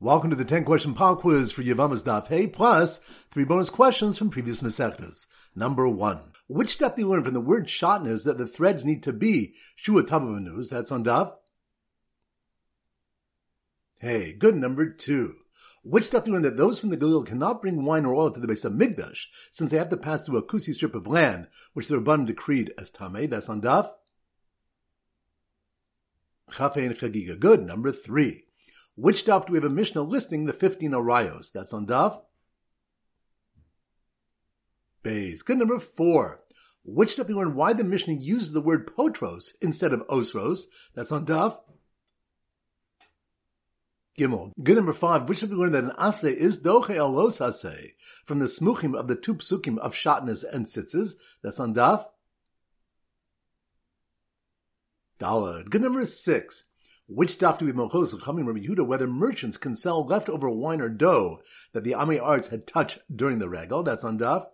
Welcome 0.00 0.30
to 0.30 0.36
the 0.36 0.44
10 0.44 0.64
question 0.64 0.94
pop 0.94 1.22
quiz 1.22 1.50
for 1.50 1.64
Yevamos 1.64 2.04
Daf 2.04 2.28
Hey, 2.28 2.46
plus 2.46 2.98
three 3.32 3.42
bonus 3.42 3.68
questions 3.68 4.16
from 4.16 4.30
previous 4.30 4.62
Masechtas. 4.62 5.26
Number 5.56 5.88
one. 5.88 6.20
Which 6.46 6.70
step 6.70 6.94
do 6.94 7.02
you 7.02 7.08
learn 7.08 7.24
from 7.24 7.34
the 7.34 7.40
word 7.40 7.66
shatnez 7.66 8.22
that 8.22 8.38
the 8.38 8.46
threads 8.46 8.86
need 8.86 9.02
to 9.02 9.12
be 9.12 9.54
Shua 9.74 10.04
news? 10.38 10.70
That's 10.70 10.92
on 10.92 11.02
Daf. 11.02 11.32
Hey, 14.00 14.34
good 14.34 14.54
number 14.54 14.88
two. 14.88 15.34
Which 15.82 16.04
step 16.04 16.24
do 16.24 16.30
you 16.30 16.34
learn 16.34 16.44
that 16.44 16.56
those 16.56 16.78
from 16.78 16.90
the 16.90 16.96
Galil 16.96 17.26
cannot 17.26 17.60
bring 17.60 17.84
wine 17.84 18.04
or 18.04 18.14
oil 18.14 18.30
to 18.30 18.38
the 18.38 18.46
base 18.46 18.64
of 18.64 18.74
Migdash, 18.74 19.24
since 19.50 19.72
they 19.72 19.78
have 19.78 19.88
to 19.88 19.96
pass 19.96 20.24
through 20.24 20.38
a 20.38 20.46
kusi 20.46 20.76
strip 20.76 20.94
of 20.94 21.08
land, 21.08 21.48
which 21.72 21.88
the 21.88 21.96
Rabban 21.96 22.24
decreed 22.24 22.72
as 22.78 22.92
Tameh? 22.92 23.28
That's 23.28 23.48
on 23.48 23.62
Daf. 23.62 23.90
Chafein 26.52 26.96
Chagiga. 26.96 27.36
Good. 27.36 27.66
Number 27.66 27.90
three. 27.90 28.44
Which 28.98 29.24
daf 29.24 29.46
do 29.46 29.52
we 29.52 29.58
have 29.58 29.64
a 29.64 29.70
Mishnah 29.70 30.02
listing 30.02 30.46
the 30.46 30.52
15 30.52 30.90
arayos? 30.90 31.52
That's 31.52 31.72
on 31.72 31.86
daf. 31.86 32.20
Bays. 35.04 35.42
Good 35.42 35.58
number 35.58 35.78
four. 35.78 36.40
Which 36.82 37.16
daf 37.16 37.28
do 37.28 37.36
we 37.36 37.44
learn 37.44 37.54
why 37.54 37.74
the 37.74 37.84
Mishnah 37.84 38.14
uses 38.14 38.50
the 38.50 38.60
word 38.60 38.88
potros 38.88 39.50
instead 39.62 39.92
of 39.92 40.04
osros? 40.08 40.62
That's 40.96 41.12
on 41.12 41.26
daf. 41.26 41.60
Gimel. 44.18 44.50
Good 44.60 44.74
number 44.74 44.92
five. 44.92 45.28
Which 45.28 45.42
daf 45.42 45.48
do 45.48 45.56
we 45.56 45.62
learn 45.62 45.72
that 45.72 45.84
an 45.84 45.92
afse 45.96 46.32
is 46.32 46.60
doche 46.60 46.96
alos 46.96 47.38
hase 47.38 47.92
from 48.26 48.40
the 48.40 48.46
smuchim 48.46 48.98
of 48.98 49.06
the 49.06 49.14
two 49.14 49.36
psukim 49.36 49.78
of 49.78 49.94
shatnez 49.94 50.42
and 50.52 50.66
tzitzis? 50.66 51.12
That's 51.44 51.60
on 51.60 51.72
daf. 51.72 52.04
Dalad. 55.20 55.70
Good 55.70 55.82
number 55.82 56.04
six. 56.04 56.64
Which 57.08 57.38
daf 57.38 57.58
do 57.58 57.64
we 57.64 57.72
mochos 57.72 58.20
coming 58.20 58.44
from 58.44 58.60
Yehuda 58.60 58.86
whether 58.86 59.06
merchants 59.06 59.56
can 59.56 59.74
sell 59.74 60.04
leftover 60.04 60.50
wine 60.50 60.82
or 60.82 60.90
dough 60.90 61.40
that 61.72 61.82
the 61.82 61.94
Ami 61.94 62.18
arts 62.18 62.48
had 62.48 62.66
touched 62.66 62.98
during 63.14 63.38
the 63.38 63.48
regal? 63.48 63.82
That's 63.82 64.04
on 64.04 64.18
daf. 64.18 64.46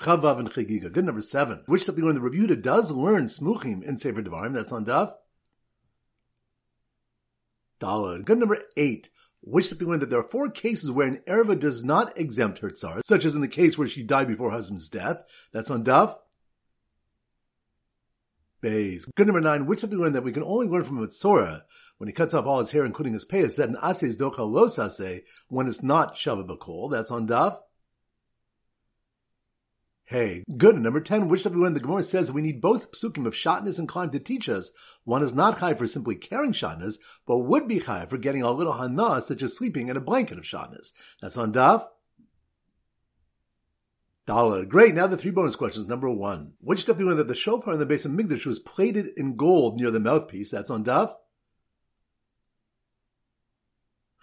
Chavav 0.00 0.38
and 0.38 0.50
Chagiga. 0.50 0.90
Good 0.90 1.04
number 1.04 1.20
seven. 1.20 1.64
Which 1.66 1.84
daf 1.84 1.96
do 1.96 2.02
we 2.02 2.02
learn 2.02 2.14
the 2.14 2.22
Rebuta 2.22 2.60
does 2.60 2.90
learn 2.90 3.26
smuchim 3.26 3.82
in 3.82 3.98
Sefer 3.98 4.22
Devarim? 4.22 4.54
That's 4.54 4.72
on 4.72 4.86
daf. 4.86 5.12
Dalad. 7.78 8.24
Good 8.24 8.38
number 8.38 8.62
eight. 8.78 9.10
Which 9.42 9.66
daf 9.66 9.78
do 9.78 9.84
we 9.84 9.90
learn 9.90 10.00
that 10.00 10.08
there 10.08 10.20
are 10.20 10.22
four 10.22 10.48
cases 10.48 10.90
where 10.90 11.08
an 11.08 11.20
Erva 11.28 11.60
does 11.60 11.84
not 11.84 12.18
exempt 12.18 12.60
her 12.60 12.70
tsar, 12.70 13.02
such 13.04 13.26
as 13.26 13.34
in 13.34 13.42
the 13.42 13.48
case 13.48 13.76
where 13.76 13.86
she 13.86 14.02
died 14.02 14.28
before 14.28 14.48
her 14.48 14.56
husband's 14.56 14.88
death. 14.88 15.24
That's 15.52 15.70
on 15.70 15.84
daf. 15.84 16.16
Bays. 18.64 19.04
Good 19.14 19.26
number 19.26 19.42
nine, 19.42 19.66
which 19.66 19.82
of 19.82 19.90
the 19.90 19.98
learn 19.98 20.14
that 20.14 20.24
we 20.24 20.32
can 20.32 20.42
only 20.42 20.66
learn 20.66 20.84
from 20.84 20.96
a 20.96 21.06
Metzora 21.06 21.64
when 21.98 22.08
he 22.08 22.14
cuts 22.14 22.32
off 22.32 22.46
all 22.46 22.60
his 22.60 22.70
hair, 22.70 22.86
including 22.86 23.12
his 23.12 23.26
pay, 23.26 23.40
is 23.40 23.56
that 23.56 23.68
an 23.68 23.76
ase 23.84 24.02
is 24.02 24.16
dochal 24.16 24.50
los 24.50 24.78
ase 24.78 25.20
when 25.48 25.68
it's 25.68 25.82
not 25.82 26.16
shava 26.16 26.48
bakol. 26.48 26.90
That's 26.90 27.10
on 27.10 27.28
daf. 27.28 27.58
Hey, 30.06 30.44
good. 30.56 30.80
Number 30.80 31.00
10, 31.00 31.28
which 31.28 31.44
of 31.44 31.52
the 31.52 31.58
learn 31.58 31.74
the 31.74 31.80
Gemara 31.80 32.02
says 32.02 32.32
we 32.32 32.40
need 32.40 32.62
both 32.62 32.90
psukim 32.92 33.26
of 33.26 33.34
shatnez 33.34 33.78
and 33.78 33.86
climb 33.86 34.08
to 34.10 34.18
teach 34.18 34.48
us. 34.48 34.72
One 35.04 35.22
is 35.22 35.34
not 35.34 35.58
high 35.58 35.74
for 35.74 35.86
simply 35.86 36.14
carrying 36.14 36.54
shatnez, 36.54 36.96
but 37.26 37.40
would 37.40 37.68
be 37.68 37.80
high 37.80 38.06
for 38.06 38.16
getting 38.16 38.42
a 38.42 38.50
little 38.50 38.72
hana, 38.72 39.20
such 39.20 39.42
as 39.42 39.56
sleeping 39.56 39.88
in 39.88 39.98
a 39.98 40.00
blanket 40.00 40.38
of 40.38 40.44
shatnez. 40.44 40.92
That's 41.20 41.36
on 41.36 41.52
daf. 41.52 41.86
Dollar. 44.26 44.64
Great. 44.64 44.94
Now 44.94 45.06
the 45.06 45.18
three 45.18 45.30
bonus 45.30 45.56
questions. 45.56 45.86
Number 45.86 46.08
one. 46.08 46.54
Which 46.60 46.80
stuff 46.80 46.96
do 46.96 47.04
you 47.04 47.10
know 47.10 47.16
that 47.16 47.28
the 47.28 47.34
shofar 47.34 47.74
in 47.74 47.78
the 47.78 47.86
base 47.86 48.06
of 48.06 48.12
Migdash 48.12 48.46
was 48.46 48.58
plated 48.58 49.08
in 49.16 49.36
gold 49.36 49.76
near 49.76 49.90
the 49.90 50.00
mouthpiece? 50.00 50.50
That's 50.50 50.70
on 50.70 50.84
Daf. 50.84 51.14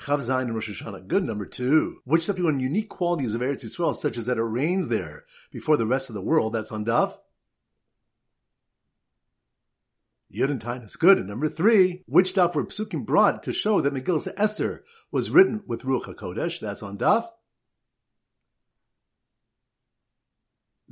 Chaf 0.04 0.20
Zayin 0.22 0.44
and 0.44 0.56
Rosh 0.56 0.70
Hashanah. 0.70 1.08
Good. 1.08 1.24
Number 1.24 1.46
two. 1.46 2.00
Which 2.04 2.24
stuff 2.24 2.38
do 2.38 2.44
you 2.44 2.52
know 2.52 2.58
unique 2.58 2.90
qualities 2.90 3.36
of 3.36 3.42
Eretz 3.42 3.64
Yisrael, 3.64 3.96
such 3.96 4.18
as 4.18 4.26
that 4.26 4.40
it 4.40 4.44
rains 4.44 4.88
there 4.88 5.26
before 5.52 5.78
the 5.78 5.86
rest 5.86 6.10
of 6.10 6.16
the 6.16 6.22
world? 6.22 6.54
That's 6.54 6.72
on 6.72 6.84
Daf. 6.84 7.16
Yud 10.34 10.50
and 10.50 10.62
Taanis. 10.62 10.98
Good. 10.98 11.20
And 11.20 11.28
number 11.28 11.48
three. 11.48 12.04
Which 12.08 12.34
daf 12.34 12.56
were 12.56 12.66
Psukim 12.66 13.06
brought 13.06 13.44
to 13.44 13.54
show 13.54 13.82
that 13.82 13.94
Megillah 13.94 14.34
Esther 14.36 14.84
was 15.12 15.30
written 15.30 15.62
with 15.68 15.84
Ruach 15.84 16.06
HaKodesh? 16.06 16.60
That's 16.60 16.82
on 16.82 16.98
Daf. 16.98 17.28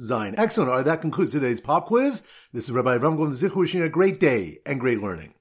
Zion. 0.01 0.35
Excellent. 0.37 0.69
All 0.69 0.77
right, 0.77 0.85
that 0.85 1.01
concludes 1.01 1.31
today's 1.31 1.61
pop 1.61 1.87
quiz. 1.87 2.23
This 2.53 2.65
is 2.65 2.71
Rabbi 2.71 2.95
Ram 2.95 3.17
Zichu 3.17 3.55
wishing 3.55 3.81
you 3.81 3.85
a 3.85 3.89
great 3.89 4.19
day 4.19 4.59
and 4.65 4.79
great 4.79 5.01
learning. 5.01 5.33